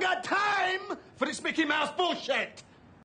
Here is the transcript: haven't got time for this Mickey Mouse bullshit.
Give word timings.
haven't 0.00 0.22
got 0.22 0.24
time 0.24 0.98
for 1.16 1.26
this 1.26 1.42
Mickey 1.42 1.64
Mouse 1.64 1.90
bullshit. 1.96 2.62